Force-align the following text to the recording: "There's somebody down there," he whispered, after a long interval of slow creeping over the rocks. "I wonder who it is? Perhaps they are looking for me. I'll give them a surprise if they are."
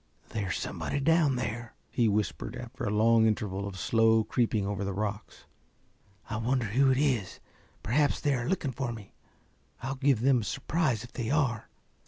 "There's 0.29 0.57
somebody 0.57 0.99
down 0.99 1.35
there," 1.35 1.75
he 1.91 2.07
whispered, 2.07 2.55
after 2.55 2.85
a 2.85 2.89
long 2.89 3.27
interval 3.27 3.67
of 3.67 3.77
slow 3.77 4.23
creeping 4.23 4.65
over 4.65 4.83
the 4.83 4.95
rocks. 4.95 5.45
"I 6.27 6.37
wonder 6.37 6.65
who 6.65 6.89
it 6.89 6.97
is? 6.97 7.39
Perhaps 7.83 8.19
they 8.19 8.33
are 8.33 8.49
looking 8.49 8.71
for 8.71 8.91
me. 8.91 9.13
I'll 9.83 9.93
give 9.93 10.21
them 10.21 10.41
a 10.41 10.43
surprise 10.43 11.03
if 11.03 11.13
they 11.13 11.29
are." 11.29 11.69